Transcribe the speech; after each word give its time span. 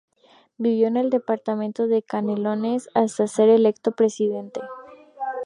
Vivió 0.57 0.87
en 0.87 0.97
el 0.97 1.11
departamento 1.11 1.85
de 1.85 2.01
Canelones 2.01 2.89
hasta 2.95 3.27
ser 3.27 3.49
electo 3.49 3.91
presidente. 3.91 4.59